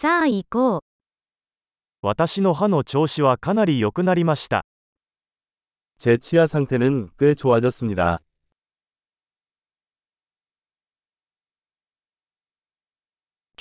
[0.00, 0.81] さあ行こう。
[2.01, 4.65] 私の歯の調子はかなり良くなりました。
[5.99, 8.19] 제 치아 상태는 꽤 좋아졌습니다.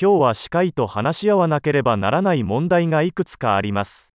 [0.00, 4.14] 今日は歯科医と話し合わなければならない問題がいくつかあります。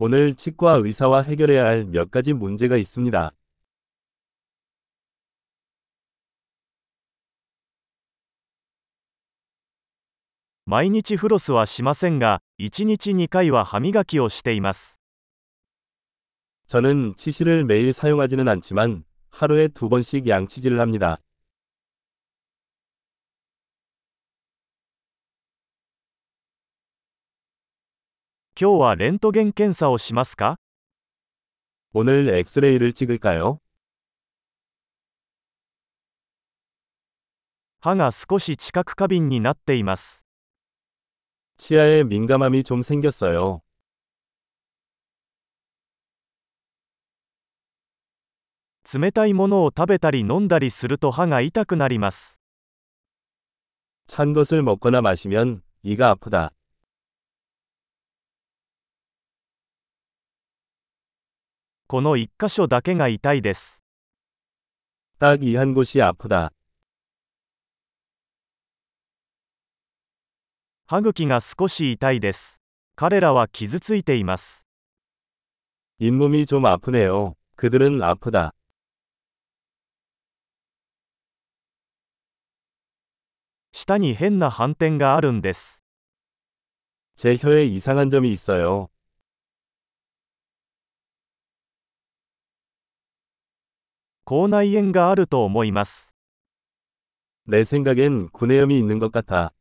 [0.00, 3.32] 오늘 치과 의사와 해결해야 할 몇 가지 문제가 있습니다.
[10.67, 14.99] 毎日フロスはしませんが、1日2回は歯磨きをしています。
[16.67, 21.19] 저는 치실을 매일 사용하지는 않지만 하루에 두 번씩 양치질을 합니다.
[28.59, 30.57] 今日はレントゲン検査をしますか
[31.93, 33.59] 오늘 엑스레이를 찍을까요?
[37.81, 40.25] 歯が少し知覚過敏になっています。
[41.57, 43.61] 치아에 민감함이 좀 생겼어요.
[48.93, 52.41] 冷たいものを食べたり飲んだりすると歯が痛くなります。
[54.07, 56.51] 찬 것을 먹거나 마시면 이가 아프다.
[61.87, 63.83] この一箇所だけが痛いです。
[65.19, 66.51] 딱 이 한 곳이 아프다.
[70.87, 72.61] 歯茎が少し痛いです。
[72.95, 74.67] 彼らは傷ついています。
[75.99, 77.35] 잇몸이 좀 아프네요.
[77.55, 78.53] 그들은 아프다.
[83.71, 85.83] 舌に変な斑点があるんです。
[87.15, 88.89] 제 혀에 이상한 점이 있어요.
[94.25, 96.15] 口内炎があると思います。
[97.45, 99.53] 내 생각엔 구내염이 있는 것 같아.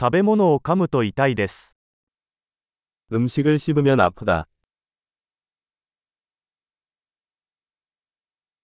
[0.00, 1.76] 食べ物を噛むと痛いです。
[3.12, 4.48] 음식을 씹으면 아프다.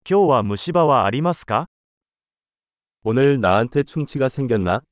[0.09, 1.69] 今日は虫歯はありますか
[3.05, 4.83] 오늘 나한테 충치가 생겼나?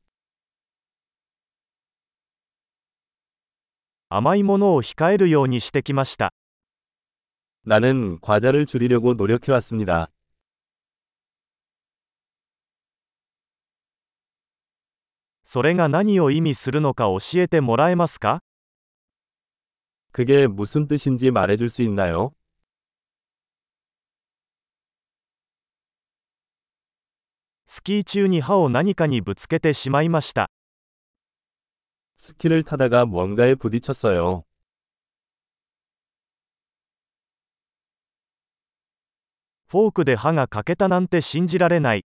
[4.08, 6.30] 甘いものを控えるようにしてきました。
[7.64, 10.10] 나는 과자를 줄이려고 노력해왔습니다.
[15.50, 18.40] それが何を意味するのか教えてもらえますか
[20.12, 22.32] 그게 무슨 뜻인지 말해줄 수 있나요?
[27.66, 30.48] スキー中に歯を何かにぶつけてしまいました。
[32.16, 34.44] 스키를 타다가 뭔가에 부딪혔어요.
[39.68, 42.04] フォークで歯が欠けたなんて信じられない。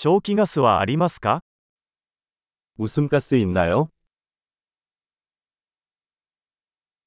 [0.00, 1.42] 消気ガスはありますか
[2.78, 3.90] 웃음가스 있나요?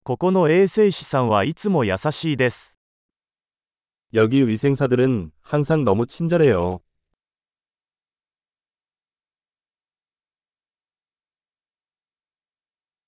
[0.04, 2.80] ここの衛生士さんはいつも優しいです。
[4.14, 6.82] 여기 위생사들은 항상 너무 친절해요.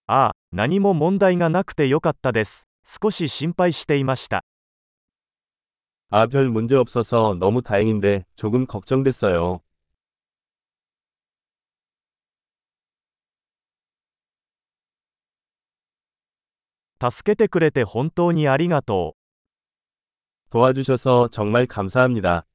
[0.07, 2.67] ああ、何も問題がなくてよかったです。
[2.83, 4.43] 少し心配していました。
[6.09, 9.61] 아, 별 문제 없어서 너무 다행인데 조금 걱정됐어요.
[17.01, 19.21] 助けてくれて本当にありがとう。
[20.51, 22.45] 도와주셔서 정말 감사합니다.